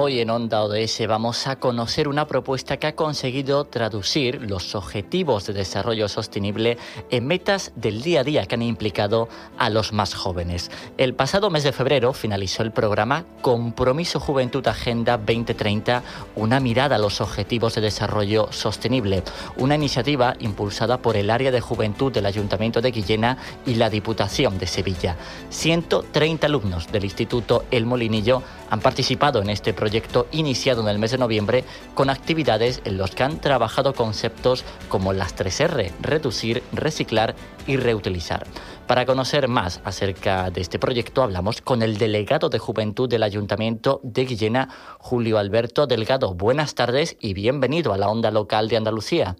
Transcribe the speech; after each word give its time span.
Hoy 0.00 0.20
en 0.20 0.30
Onda 0.30 0.62
ODS 0.62 1.08
vamos 1.08 1.48
a 1.48 1.56
conocer 1.56 2.06
una 2.06 2.28
propuesta 2.28 2.76
que 2.76 2.86
ha 2.86 2.94
conseguido 2.94 3.64
traducir 3.64 4.40
los 4.48 4.76
objetivos 4.76 5.44
de 5.44 5.54
desarrollo 5.54 6.06
sostenible 6.06 6.78
en 7.10 7.26
metas 7.26 7.72
del 7.74 8.00
día 8.00 8.20
a 8.20 8.22
día 8.24 8.46
que 8.46 8.54
han 8.54 8.62
implicado 8.62 9.28
a 9.58 9.70
los 9.70 9.92
más 9.92 10.14
jóvenes. 10.14 10.70
El 10.98 11.14
pasado 11.14 11.50
mes 11.50 11.64
de 11.64 11.72
febrero 11.72 12.12
finalizó 12.12 12.62
el 12.62 12.70
programa 12.70 13.24
Compromiso 13.42 14.20
Juventud 14.20 14.64
Agenda 14.68 15.16
2030, 15.16 16.04
una 16.36 16.60
mirada 16.60 16.94
a 16.94 17.00
los 17.00 17.20
objetivos 17.20 17.74
de 17.74 17.80
desarrollo 17.80 18.52
sostenible, 18.52 19.24
una 19.56 19.74
iniciativa 19.74 20.36
impulsada 20.38 20.98
por 20.98 21.16
el 21.16 21.28
área 21.28 21.50
de 21.50 21.60
juventud 21.60 22.12
del 22.12 22.26
Ayuntamiento 22.26 22.80
de 22.80 22.92
Guillena 22.92 23.36
y 23.66 23.74
la 23.74 23.90
Diputación 23.90 24.60
de 24.60 24.68
Sevilla. 24.68 25.16
130 25.50 26.46
alumnos 26.46 26.86
del 26.92 27.02
Instituto 27.02 27.64
El 27.72 27.84
Molinillo 27.84 28.44
han 28.70 28.78
participado 28.78 29.42
en 29.42 29.50
este 29.50 29.72
proyecto 29.72 29.87
iniciado 30.32 30.82
en 30.82 30.88
el 30.88 30.98
mes 30.98 31.12
de 31.12 31.18
noviembre 31.18 31.64
con 31.94 32.10
actividades 32.10 32.82
en 32.84 32.98
los 32.98 33.14
que 33.14 33.22
han 33.22 33.40
trabajado 33.40 33.92
conceptos 33.92 34.64
como 34.88 35.12
las 35.12 35.36
3R, 35.36 35.92
reducir, 36.00 36.62
reciclar 36.72 37.34
y 37.66 37.76
reutilizar. 37.76 38.44
Para 38.86 39.04
conocer 39.04 39.48
más 39.48 39.82
acerca 39.84 40.50
de 40.50 40.62
este 40.62 40.78
proyecto 40.78 41.22
hablamos 41.22 41.60
con 41.60 41.82
el 41.82 41.98
delegado 41.98 42.48
de 42.48 42.58
Juventud 42.58 43.08
del 43.08 43.22
Ayuntamiento 43.22 44.00
de 44.02 44.24
Guillena, 44.24 44.68
Julio 44.98 45.38
Alberto 45.38 45.86
Delgado. 45.86 46.34
Buenas 46.34 46.74
tardes 46.74 47.16
y 47.20 47.34
bienvenido 47.34 47.92
a 47.92 47.98
la 47.98 48.08
onda 48.08 48.30
local 48.30 48.68
de 48.68 48.78
Andalucía. 48.78 49.36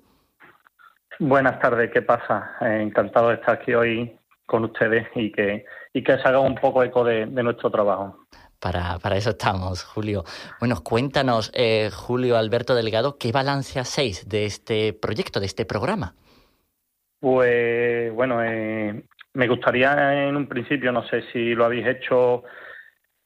Buenas 1.19 1.59
tardes, 1.61 1.91
¿qué 1.93 2.03
pasa? 2.03 2.57
Eh, 2.61 2.83
encantado 2.83 3.29
de 3.29 3.35
estar 3.37 3.59
aquí 3.61 3.75
hoy 3.75 4.17
con 4.47 4.65
ustedes 4.65 5.09
y 5.15 5.33
que, 5.33 5.65
y 5.93 6.05
que 6.05 6.17
se 6.19 6.29
haga 6.29 6.41
un 6.41 6.55
poco 6.55 6.83
eco 6.83 7.03
de 7.03 7.27
nuestro 7.27 7.71
trabajo. 7.71 8.19
Para, 8.61 8.99
para, 8.99 9.17
eso 9.17 9.31
estamos, 9.31 9.85
Julio. 9.85 10.25
Bueno, 10.59 10.83
cuéntanos, 10.83 11.53
eh, 11.55 11.91
Julio 11.93 12.37
Alberto 12.37 12.75
Delgado, 12.75 13.17
¿qué 13.17 13.31
balance 13.31 13.79
hacéis 13.79 14.29
de 14.29 14.47
este 14.47 14.93
proyecto, 14.93 15.39
de 15.39 15.47
este 15.47 15.65
programa? 15.65 16.15
Pues 17.21 18.13
bueno, 18.13 18.43
eh, 18.43 19.05
me 19.35 19.49
gustaría 19.49 20.27
en 20.27 20.37
un 20.37 20.49
principio, 20.49 20.91
no 20.91 21.07
sé 21.07 21.23
si 21.33 21.55
lo 21.55 21.65
habéis 21.65 21.87
hecho 21.87 22.43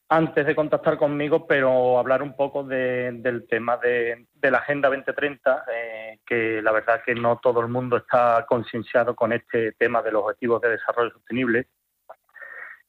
antes 0.09 0.45
de 0.45 0.55
contactar 0.55 0.97
conmigo, 0.97 1.47
pero 1.47 1.97
hablar 1.97 2.21
un 2.21 2.35
poco 2.35 2.63
del 2.63 3.47
tema 3.49 3.77
de, 3.77 4.27
la 4.41 4.59
Agenda 4.59 4.89
2030, 4.89 5.65
eh, 5.73 6.19
que 6.25 6.61
la 6.61 6.71
verdad 6.71 7.01
que 7.03 7.15
no 7.15 7.39
todo 7.41 7.61
el 7.61 7.67
mundo 7.67 7.97
está 7.97 8.45
concienciado 8.47 9.15
con 9.15 9.33
este 9.33 9.71
tema 9.71 10.03
de 10.03 10.11
los 10.11 10.23
Objetivos 10.23 10.61
de 10.61 10.69
Desarrollo 10.69 11.11
Sostenible 11.11 11.67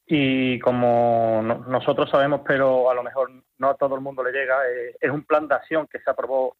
y 0.07 0.59
como 0.59 1.41
nosotros 1.67 2.09
sabemos, 2.09 2.41
pero 2.45 2.89
a 2.91 2.93
lo 2.93 3.03
mejor 3.03 3.31
no 3.57 3.69
a 3.69 3.75
todo 3.75 3.95
el 3.95 4.01
mundo 4.01 4.23
le 4.23 4.31
llega, 4.31 4.55
eh, 4.69 4.95
es 4.99 5.09
un 5.09 5.23
plan 5.23 5.47
de 5.47 5.55
acción 5.55 5.87
que 5.87 5.99
se 5.99 6.09
aprobó 6.09 6.55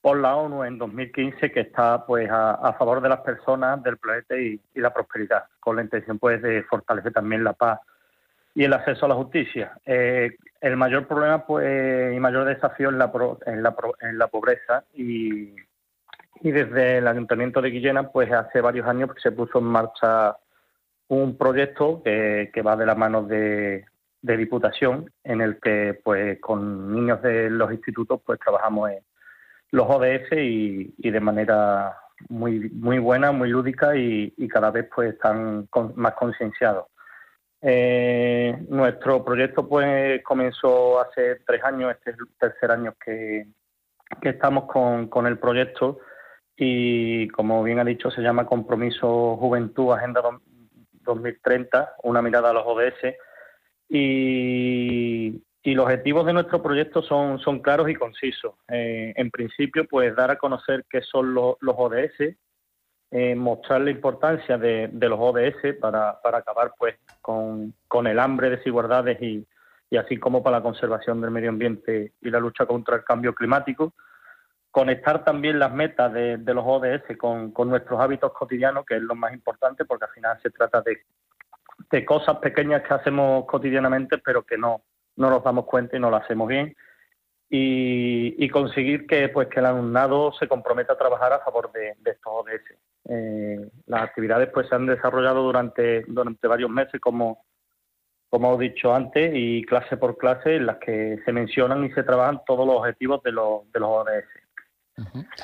por 0.00 0.18
la 0.18 0.36
ONU 0.36 0.64
en 0.64 0.78
2015 0.78 1.52
que 1.52 1.60
está 1.60 2.04
pues 2.06 2.28
a, 2.30 2.74
favor 2.78 3.00
de 3.00 3.08
las 3.08 3.20
personas, 3.20 3.82
del 3.82 3.98
planeta 3.98 4.36
y, 4.36 4.60
la 4.74 4.92
prosperidad, 4.92 5.44
con 5.60 5.76
la 5.76 5.82
intención 5.82 6.18
pues 6.18 6.40
de 6.42 6.62
fortalecer 6.64 7.12
también 7.12 7.44
la 7.44 7.52
paz 7.52 7.80
y 8.54 8.64
el 8.64 8.72
acceso 8.72 9.06
a 9.06 9.10
la 9.10 9.14
justicia. 9.14 9.78
Eh, 9.84 10.36
el 10.60 10.76
mayor 10.76 11.06
problema 11.06 11.44
pues 11.46 12.14
y 12.14 12.18
mayor 12.18 12.46
desafío 12.46 12.90
es 12.90 12.96
la, 12.96 13.12
en, 13.46 13.62
la, 13.62 13.76
en 14.00 14.18
la 14.18 14.26
pobreza 14.28 14.84
y, 14.94 15.54
y 16.40 16.50
desde 16.50 16.98
el 16.98 17.06
Ayuntamiento 17.06 17.60
de 17.60 17.70
Guillena 17.70 18.10
pues 18.10 18.30
hace 18.32 18.60
varios 18.60 18.86
años 18.86 19.10
se 19.22 19.32
puso 19.32 19.58
en 19.58 19.66
marcha 19.66 20.36
un 21.08 21.36
proyecto 21.36 22.02
que, 22.04 22.62
va 22.64 22.76
de 22.76 22.86
la 22.86 22.94
mano 22.94 23.24
de, 23.24 23.84
Diputación, 24.20 25.10
en 25.24 25.40
el 25.40 25.58
que 25.60 25.98
pues 26.04 26.38
con 26.40 26.92
niños 26.92 27.22
de 27.22 27.48
los 27.48 27.72
institutos 27.72 28.20
pues 28.26 28.38
trabajamos 28.40 28.90
en 28.90 28.98
los 29.70 29.86
ODS 29.88 30.32
y, 30.32 31.10
de 31.10 31.20
manera 31.20 31.96
muy 32.28 32.68
muy 32.70 32.98
buena, 32.98 33.32
muy 33.32 33.48
lúdica 33.48 33.96
y, 33.96 34.48
cada 34.48 34.70
vez 34.70 34.88
pues 34.94 35.14
están 35.14 35.68
más 35.94 36.14
concienciados. 36.14 36.86
Eh, 37.62 38.56
nuestro 38.68 39.24
proyecto 39.24 39.66
pues 39.66 40.22
comenzó 40.24 41.00
hace 41.00 41.36
tres 41.46 41.62
años, 41.64 41.92
este 41.92 42.10
es 42.10 42.18
el 42.18 42.28
tercer 42.38 42.70
año 42.70 42.94
que, 43.02 43.46
estamos 44.22 44.64
con, 44.64 45.08
con 45.08 45.26
el 45.26 45.38
proyecto 45.38 46.00
y 46.56 47.28
como 47.28 47.62
bien 47.62 47.78
ha 47.78 47.84
dicho 47.84 48.10
se 48.10 48.20
llama 48.20 48.46
Compromiso 48.46 49.36
Juventud 49.36 49.92
Agenda 49.92 50.22
2030, 51.08 51.96
una 52.04 52.22
mirada 52.22 52.50
a 52.50 52.52
los 52.52 52.64
ODS. 52.66 53.16
Y, 53.88 55.42
los 55.64 55.84
objetivos 55.84 56.24
de 56.24 56.32
nuestro 56.32 56.62
proyecto 56.62 57.02
son, 57.02 57.38
son 57.40 57.60
claros 57.60 57.90
y 57.90 57.94
concisos. 57.94 58.54
Eh, 58.68 59.12
en 59.14 59.30
principio, 59.30 59.86
pues 59.86 60.16
dar 60.16 60.30
a 60.30 60.38
conocer 60.38 60.86
qué 60.88 61.02
son 61.02 61.34
los, 61.34 61.56
ODS, 61.60 62.36
eh, 63.10 63.34
mostrar 63.34 63.82
la 63.82 63.90
importancia 63.90 64.56
de, 64.56 64.88
los 64.92 65.18
ODS 65.20 65.76
para, 65.78 66.18
para 66.22 66.38
acabar 66.38 66.72
pues 66.78 66.96
con, 67.20 67.74
el 68.06 68.18
hambre, 68.18 68.48
desigualdades 68.48 69.20
y, 69.20 69.46
y 69.90 69.96
así 69.98 70.16
como 70.16 70.42
para 70.42 70.58
la 70.58 70.62
conservación 70.62 71.20
del 71.20 71.32
medio 71.32 71.50
ambiente 71.50 72.12
y 72.22 72.30
la 72.30 72.40
lucha 72.40 72.64
contra 72.64 72.96
el 72.96 73.04
cambio 73.04 73.34
climático 73.34 73.92
conectar 74.78 75.24
también 75.24 75.58
las 75.58 75.72
metas 75.72 76.12
de, 76.12 76.38
los 76.54 76.64
ODS 76.64 77.16
con, 77.18 77.52
nuestros 77.66 77.98
hábitos 77.98 78.32
cotidianos, 78.32 78.86
que 78.86 78.94
es 78.94 79.02
lo 79.02 79.16
más 79.16 79.32
importante, 79.32 79.84
porque 79.84 80.04
al 80.04 80.12
final 80.12 80.38
se 80.40 80.50
trata 80.50 80.82
de, 80.82 82.04
cosas 82.04 82.36
pequeñas 82.36 82.82
que 82.84 82.94
hacemos 82.94 83.44
cotidianamente, 83.46 84.18
pero 84.18 84.44
que 84.44 84.56
no, 84.56 84.82
no 85.16 85.30
nos 85.30 85.42
damos 85.42 85.64
cuenta 85.64 85.96
y 85.96 86.00
no 86.00 86.10
lo 86.10 86.16
hacemos 86.18 86.46
bien. 86.46 86.76
Y, 87.50 88.48
conseguir 88.50 89.08
que 89.08 89.28
pues 89.30 89.48
que 89.48 89.58
el 89.58 89.66
alumnado 89.66 90.32
se 90.38 90.46
comprometa 90.46 90.92
a 90.92 90.98
trabajar 90.98 91.32
a 91.32 91.40
favor 91.40 91.72
de, 91.72 91.96
estos 92.04 92.32
ODS. 92.32 92.78
Eh, 93.08 93.68
las 93.86 94.02
actividades 94.02 94.48
pues 94.54 94.68
se 94.68 94.76
han 94.76 94.86
desarrollado 94.86 95.42
durante, 95.42 96.04
durante 96.06 96.46
varios 96.46 96.70
meses, 96.70 97.00
como, 97.00 97.44
como 98.30 98.54
he 98.54 98.68
dicho 98.68 98.94
antes, 98.94 99.32
y 99.34 99.64
clase 99.64 99.96
por 99.96 100.16
clase, 100.18 100.54
en 100.54 100.66
las 100.66 100.76
que 100.76 101.18
se 101.24 101.32
mencionan 101.32 101.84
y 101.84 101.90
se 101.90 102.04
trabajan 102.04 102.42
todos 102.46 102.64
los 102.64 102.76
objetivos 102.76 103.20
de 103.24 103.32
los, 103.32 103.72
de 103.72 103.80
los 103.80 103.88
ODS. 103.88 104.47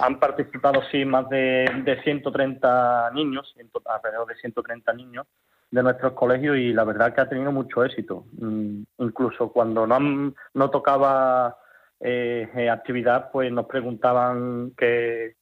Han 0.00 0.18
participado, 0.18 0.82
sí, 0.90 1.04
más 1.04 1.28
de, 1.28 1.70
de 1.84 2.02
130 2.02 3.10
niños, 3.14 3.54
alrededor 3.84 4.26
de 4.26 4.36
130 4.36 4.92
niños 4.94 5.26
de 5.70 5.82
nuestros 5.82 6.12
colegios 6.12 6.56
y 6.56 6.72
la 6.72 6.84
verdad 6.84 7.12
que 7.12 7.20
ha 7.20 7.28
tenido 7.28 7.50
mucho 7.50 7.84
éxito. 7.84 8.26
Mm, 8.38 8.82
incluso 8.98 9.52
cuando 9.52 9.86
no, 9.86 10.32
no 10.54 10.70
tocaba 10.70 11.56
eh, 12.00 12.48
eh, 12.54 12.70
actividad, 12.70 13.30
pues 13.32 13.50
nos 13.50 13.66
preguntaban 13.66 14.72
que, 14.76 15.36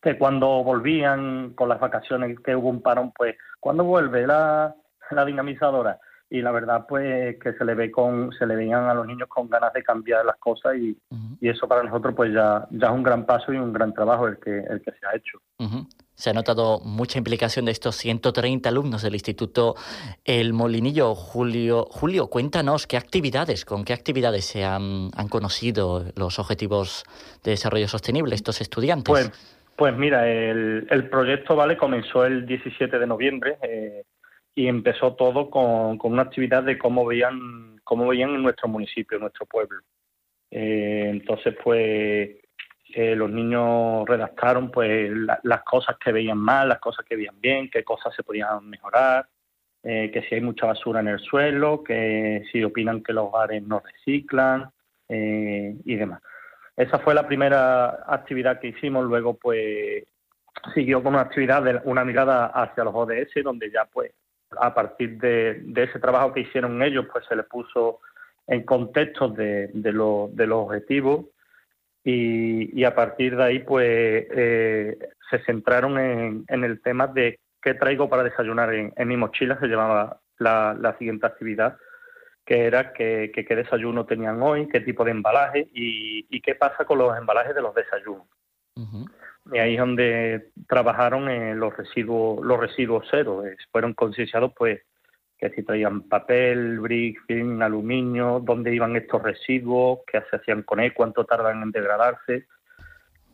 que 0.00 0.16
cuando 0.16 0.62
volvían 0.64 1.54
con 1.54 1.68
las 1.68 1.80
vacaciones, 1.80 2.38
que 2.40 2.56
hubo 2.56 2.68
un 2.68 2.80
parón, 2.80 3.12
pues, 3.12 3.36
¿cuándo 3.60 3.84
vuelve 3.84 4.26
la, 4.26 4.74
la 5.10 5.24
dinamizadora? 5.24 5.98
Y 6.30 6.42
la 6.42 6.50
verdad 6.52 6.86
pues 6.86 7.38
que 7.38 7.54
se 7.54 7.64
le 7.64 7.74
ve 7.74 7.90
con 7.90 8.32
se 8.38 8.46
le 8.46 8.56
veían 8.56 8.84
a 8.84 8.94
los 8.94 9.06
niños 9.06 9.28
con 9.28 9.48
ganas 9.48 9.72
de 9.72 9.82
cambiar 9.82 10.24
las 10.24 10.36
cosas 10.36 10.76
y, 10.76 10.96
eso 11.40 11.66
para 11.66 11.82
nosotros 11.82 12.14
pues 12.14 12.32
ya 12.32 12.66
ya 12.70 12.88
es 12.88 12.92
un 12.92 13.02
gran 13.02 13.24
paso 13.24 13.52
y 13.52 13.56
un 13.56 13.72
gran 13.72 13.94
trabajo 13.94 14.28
el 14.28 14.38
que 14.38 14.58
el 14.58 14.82
que 14.82 14.92
se 14.92 15.06
ha 15.06 15.16
hecho 15.16 15.40
Se 16.14 16.30
ha 16.30 16.32
notado 16.32 16.80
mucha 16.80 17.16
implicación 17.18 17.64
de 17.64 17.72
estos 17.72 17.96
130 17.96 18.68
alumnos 18.68 19.02
del 19.02 19.14
Instituto 19.14 19.76
El 20.24 20.52
Molinillo. 20.52 21.14
Julio, 21.14 21.86
Julio, 21.90 22.26
cuéntanos 22.26 22.88
qué 22.88 22.96
actividades, 22.96 23.64
con 23.64 23.84
qué 23.84 23.92
actividades 23.92 24.44
se 24.44 24.64
han, 24.64 25.10
han 25.16 25.28
conocido 25.28 26.04
los 26.16 26.40
objetivos 26.40 27.04
de 27.44 27.52
desarrollo 27.52 27.86
sostenible 27.86 28.34
estos 28.34 28.60
estudiantes. 28.60 29.08
Pues, 29.08 29.30
pues 29.76 29.96
mira, 29.96 30.28
el, 30.28 30.88
el 30.90 31.08
proyecto 31.08 31.54
vale 31.54 31.76
comenzó 31.76 32.24
el 32.24 32.46
17 32.46 32.98
de 32.98 33.06
noviembre. 33.06 33.56
Eh, 33.62 34.02
y 34.58 34.66
empezó 34.66 35.14
todo 35.14 35.50
con, 35.50 36.00
una 36.02 36.22
actividad 36.22 36.64
de 36.64 36.76
cómo 36.76 37.06
veían 37.06 37.80
cómo 37.84 38.08
veían 38.08 38.30
en 38.30 38.42
nuestro 38.42 38.66
municipio, 38.66 39.16
en 39.16 39.20
nuestro 39.20 39.46
pueblo. 39.46 39.82
Eh, 40.50 41.06
entonces, 41.10 41.54
pues 41.62 42.30
eh, 42.92 43.14
los 43.14 43.30
niños 43.30 44.04
redactaron 44.08 44.72
pues 44.72 45.12
las 45.44 45.62
cosas 45.62 45.96
que 45.96 46.10
veían 46.10 46.38
mal, 46.38 46.68
las 46.68 46.80
cosas 46.80 47.06
que 47.06 47.14
veían 47.14 47.40
bien, 47.40 47.70
qué 47.70 47.84
cosas 47.84 48.12
se 48.16 48.24
podían 48.24 48.68
mejorar, 48.68 49.28
eh, 49.84 50.10
que 50.12 50.22
si 50.22 50.34
hay 50.34 50.40
mucha 50.40 50.66
basura 50.66 50.98
en 50.98 51.08
el 51.08 51.20
suelo, 51.20 51.84
que 51.84 52.42
si 52.50 52.64
opinan 52.64 53.04
que 53.04 53.12
los 53.12 53.30
bares 53.30 53.62
no 53.62 53.78
reciclan 53.78 54.70
y 55.08 55.94
demás. 55.94 56.20
Esa 56.76 56.98
fue 56.98 57.14
la 57.14 57.28
primera 57.28 58.04
actividad 58.08 58.58
que 58.58 58.68
hicimos, 58.68 59.04
luego 59.06 59.34
pues 59.34 60.04
siguió 60.74 61.00
con 61.00 61.14
una 61.14 61.22
actividad 61.22 61.62
de 61.62 61.80
una 61.84 62.04
mirada 62.04 62.46
hacia 62.46 62.82
los 62.82 62.94
ODS, 62.94 63.42
donde 63.44 63.70
ya 63.70 63.84
pues 63.84 64.12
a 64.56 64.74
partir 64.74 65.18
de, 65.18 65.62
ese 65.76 65.98
trabajo 65.98 66.32
que 66.32 66.40
hicieron 66.40 66.82
ellos, 66.82 67.06
pues 67.12 67.24
se 67.26 67.36
les 67.36 67.46
puso 67.46 68.00
en 68.46 68.64
contexto 68.64 69.28
de, 69.28 69.70
los 69.74 70.30
objetivos 70.50 71.26
y, 72.02 72.84
a 72.84 72.94
partir 72.94 73.36
de 73.36 73.44
ahí 73.44 73.58
pues 73.58 74.26
eh, 74.30 74.98
se 75.30 75.38
centraron 75.44 75.98
en, 75.98 76.64
el 76.64 76.80
tema 76.80 77.06
de 77.06 77.40
qué 77.60 77.74
traigo 77.74 78.08
para 78.08 78.24
desayunar 78.24 78.72
en, 78.72 79.08
mi 79.08 79.16
mochila, 79.16 79.58
se 79.60 79.66
llamaba 79.66 80.20
la, 80.38 80.96
siguiente 80.98 81.26
actividad, 81.26 81.76
que 82.46 82.64
era 82.64 82.92
qué 82.92 83.46
desayuno 83.48 84.06
tenían 84.06 84.40
hoy, 84.42 84.68
qué 84.68 84.80
tipo 84.80 85.04
de 85.04 85.10
embalaje 85.10 85.68
y, 85.74 86.40
qué 86.40 86.54
pasa 86.54 86.84
con 86.86 86.98
los 86.98 87.16
embalajes 87.16 87.54
de 87.54 87.62
los 87.62 87.74
desayunos. 87.74 88.26
Y 89.52 89.58
ahí 89.58 89.74
es 89.74 89.80
donde 89.80 90.50
trabajaron 90.68 91.28
en 91.28 91.58
los 91.58 91.76
residuos, 91.76 92.44
los 92.44 92.60
residuos 92.60 93.06
cero. 93.10 93.42
Fueron 93.70 93.94
concienciados, 93.94 94.52
pues, 94.56 94.80
que 95.38 95.50
si 95.50 95.62
traían 95.62 96.02
papel, 96.02 96.80
brick, 96.80 97.24
film, 97.26 97.62
aluminio, 97.62 98.40
dónde 98.44 98.74
iban 98.74 98.96
estos 98.96 99.22
residuos, 99.22 100.00
qué 100.10 100.20
se 100.28 100.36
hacían 100.36 100.62
con 100.62 100.80
él, 100.80 100.92
cuánto 100.92 101.24
tardan 101.24 101.62
en 101.62 101.70
degradarse 101.70 102.46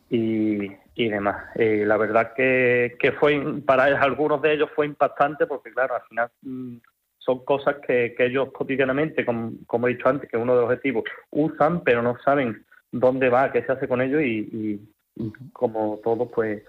y, 0.09 0.69
demás. 0.95 1.49
Eh, 1.55 1.83
la 1.85 1.97
verdad 1.97 2.33
que, 2.33 2.95
que 2.99 3.11
fue, 3.13 3.61
para 3.65 3.85
algunos 3.85 4.41
de 4.41 4.53
ellos 4.53 4.69
fue 4.75 4.85
impactante 4.85 5.47
porque, 5.47 5.71
claro, 5.71 5.95
al 5.95 6.03
final 6.03 6.29
mm, 6.41 6.77
son 7.17 7.43
cosas 7.43 7.77
que, 7.85 8.15
ellos 8.19 8.51
cotidianamente, 8.53 9.25
como, 9.25 9.53
como, 9.65 9.87
he 9.87 9.95
dicho 9.95 10.07
antes, 10.07 10.29
que 10.29 10.37
uno 10.37 10.53
de 10.53 10.61
los 10.61 10.69
objetivos, 10.69 11.03
usan, 11.31 11.83
pero 11.83 12.01
no 12.01 12.17
saben 12.23 12.63
dónde 12.91 13.29
va, 13.29 13.51
qué 13.51 13.63
se 13.63 13.71
hace 13.71 13.87
con 13.87 14.01
ellos 14.01 14.21
y, 14.21 14.79
como 15.53 15.99
todo, 16.03 16.29
pues 16.29 16.63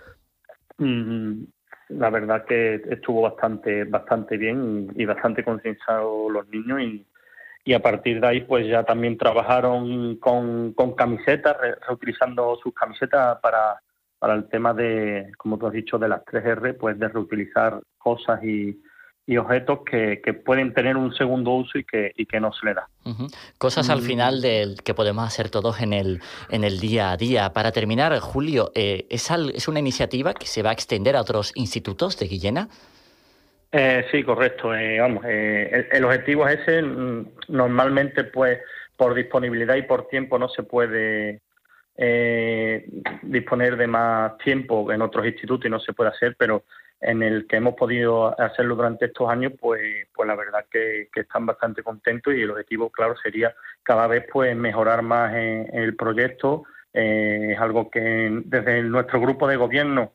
mm, 0.79 1.43
la 1.89 2.11
verdad 2.11 2.45
que 2.45 2.83
estuvo 2.91 3.23
bastante 3.23 3.85
bastante 3.85 4.37
bien 4.37 4.93
y, 4.97 5.05
bastante 5.05 5.45
concienciado 5.45 6.29
los 6.31 6.49
niños 6.49 6.81
y, 6.81 7.07
y, 7.65 7.73
a 7.75 7.81
partir 7.81 8.21
de 8.21 8.27
ahí 8.27 8.41
pues 8.43 8.67
ya 8.67 8.85
también 8.85 9.19
trabajaron 9.19 10.17
con, 10.17 10.73
con 10.73 10.95
camisetas, 10.95 11.57
reutilizando 11.87 12.57
sus 12.63 12.75
camisetas 12.75 13.39
para, 13.41 13.81
para 14.19 14.35
el 14.35 14.49
tema 14.49 14.73
de, 14.75 15.33
como 15.37 15.59
tú 15.59 15.67
has 15.67 15.73
dicho, 15.73 15.99
de 15.99 16.09
las 16.09 16.25
3R, 16.25 16.77
pues 16.79 16.99
de 16.99 17.09
reutilizar 17.09 17.81
cosas 17.99 18.43
y, 18.45 18.81
y 19.27 19.37
objetos 19.39 19.81
que, 19.85 20.21
que, 20.25 20.35
pueden 20.35 20.73
tener 20.73 20.97
un 20.97 21.13
segundo 21.13 21.51
uso 21.51 21.79
y 21.79 21.85
que, 21.85 22.13
y 22.17 22.27
que 22.27 22.39
no 22.39 22.53
se 22.53 22.67
le 22.67 22.75
da. 22.75 22.89
Cosas 23.59 23.91
al 23.91 24.01
mm. 24.01 24.05
final 24.05 24.41
del 24.41 24.83
que 24.85 24.95
podemos 24.95 25.27
hacer 25.27 25.51
todos 25.51 25.81
en 25.81 25.93
el, 25.93 26.21
en 26.49 26.63
el 26.63 26.79
día 26.79 27.11
a 27.11 27.17
día. 27.17 27.53
Para 27.53 27.73
terminar, 27.73 28.17
Julio, 28.21 28.71
eh, 28.77 29.07
¿es, 29.11 29.29
¿es 29.31 29.67
una 29.67 29.81
iniciativa 29.81 30.33
que 30.33 30.47
se 30.47 30.63
va 30.63 30.71
a 30.71 30.73
extender 30.73 31.17
a 31.17 31.23
otros 31.23 31.51
institutos 31.57 32.17
de 32.19 32.27
Guillena? 32.27 32.69
Eh, 33.73 34.07
sí, 34.13 34.23
correcto. 34.23 34.73
Eh, 34.73 35.01
vamos, 35.01 35.25
el, 35.25 35.89
el, 35.91 36.05
objetivo 36.05 36.47
es 36.47 36.61
ese. 36.61 36.83
Mm, 36.83 37.27
normalmente, 37.49 38.23
pues, 38.25 38.61
por 38.97 39.13
disponibilidad 39.15 39.75
y 39.75 39.83
por 39.83 40.07
tiempo 40.07 40.39
no 40.39 40.49
se 40.49 40.63
puede 40.63 41.41
disponer 43.23 43.75
de 43.79 43.87
más 43.87 44.37
tiempo 44.37 44.93
en 44.93 45.01
otros 45.01 45.25
institutos 45.25 45.65
y 45.65 45.71
no 45.71 45.81
se 45.81 45.95
puede 45.95 46.11
hacer, 46.11 46.37
pero 46.39 46.65
en 47.01 47.23
el 47.23 47.47
que 47.47 47.57
hemos 47.57 47.75
podido 47.75 48.39
hacerlo 48.41 48.77
durante 48.77 49.07
estos 49.07 49.29
años, 49.29 49.53
pues, 49.61 50.07
pues 50.15 50.27
la 50.27 50.35
verdad 50.35 50.65
que, 50.71 51.09
están 51.15 51.47
bastante 51.47 51.83
contentos 51.83 52.35
y 52.35 52.43
el 52.43 52.51
objetivo, 52.51 52.91
claro, 52.91 53.15
sería 53.23 53.55
cada 53.83 54.07
vez 54.07 54.27
pues 54.33 54.57
mejorar 54.57 55.03
más 55.03 55.35
el 55.35 55.95
proyecto. 55.97 56.65
Eh, 56.93 57.53
es 57.53 57.61
algo 57.61 57.91
que 57.91 58.43
desde 58.45 58.83
nuestro 58.83 59.21
grupo 59.21 59.47
de 59.47 59.57
gobierno 59.57 60.13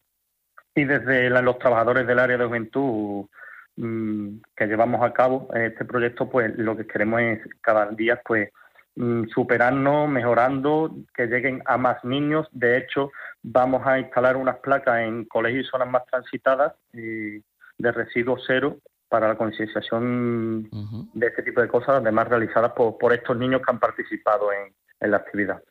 y 0.74 0.86
desde 0.86 1.30
los 1.30 1.60
trabajadores 1.60 2.08
del 2.08 2.20
área 2.20 2.38
de 2.38 2.46
juventud 2.46 3.26
mm, 3.76 4.38
que 4.56 4.66
llevamos 4.66 5.04
a 5.04 5.14
cabo 5.14 5.50
este 5.54 5.86
proyecto, 5.86 6.30
pues 6.30 6.58
lo 6.58 6.76
que 6.76 6.88
queremos 6.88 7.22
es 7.22 7.40
cada 7.62 7.86
día 7.92 8.20
pues 8.26 8.50
superarnos, 9.34 10.10
mejorando, 10.10 10.92
que 11.14 11.28
lleguen 11.28 11.62
a 11.66 11.78
más 11.78 12.04
niños. 12.04 12.48
De 12.52 12.78
hecho, 12.78 13.12
Vamos 13.44 13.86
a 13.86 14.00
instalar 14.00 14.38
unas 14.38 14.58
placas 14.60 15.00
en 15.00 15.26
colegios 15.26 15.66
y 15.66 15.70
zonas 15.70 15.90
más 15.90 16.06
transitadas 16.06 16.74
de 16.92 17.42
residuos 17.92 18.44
cero 18.46 18.78
para 19.10 19.28
la 19.28 19.36
concienciación 19.36 20.70
de 21.14 21.28
este 21.28 21.44
tipo 21.44 21.60
de 21.60 21.68
cosas, 21.68 22.02
además 22.02 22.30
realizadas 22.30 22.72
por, 22.74 23.14
estos 23.14 23.36
niños 23.38 23.62
que 23.66 23.72
han 23.72 23.80
participado 23.80 24.54
en, 24.54 24.74
la 25.10 25.18
actividad. 25.18 25.62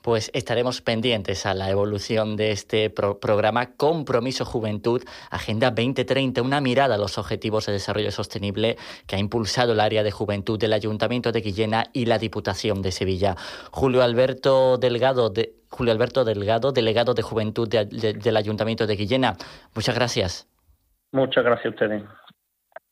Pues 0.00 0.30
estaremos 0.32 0.80
pendientes 0.80 1.44
a 1.44 1.54
la 1.54 1.70
evolución 1.70 2.36
de 2.36 2.52
este 2.52 2.88
programa 2.88 3.74
Compromiso 3.74 4.44
Juventud, 4.44 5.02
Agenda 5.30 5.70
2030, 5.70 6.40
una 6.42 6.60
mirada 6.60 6.94
a 6.94 6.98
los 6.98 7.18
objetivos 7.18 7.66
de 7.66 7.72
desarrollo 7.72 8.12
sostenible 8.12 8.76
que 9.08 9.16
ha 9.16 9.18
impulsado 9.18 9.72
el 9.72 9.80
área 9.80 10.04
de 10.04 10.12
juventud 10.12 10.58
del 10.58 10.72
Ayuntamiento 10.72 11.32
de 11.32 11.40
Guillena 11.40 11.86
y 11.92 12.06
la 12.06 12.18
Diputación 12.18 12.80
de 12.80 12.92
Sevilla. 12.92 13.34
Julio 13.72 14.02
Alberto 14.02 14.78
Delgado, 14.78 15.30
de, 15.30 15.54
Julio 15.68 15.92
Alberto 15.92 16.24
Delgado, 16.24 16.70
delegado 16.70 17.14
de 17.14 17.22
Juventud 17.22 17.68
del 17.68 18.36
Ayuntamiento 18.36 18.86
de 18.86 18.94
Guillena. 18.94 19.36
Muchas 19.74 19.96
gracias. 19.96 20.46
Muchas 21.12 21.42
gracias 21.42 21.66
a 21.66 21.70
ustedes. 21.70 22.02